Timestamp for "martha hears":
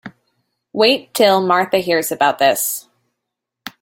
1.45-2.11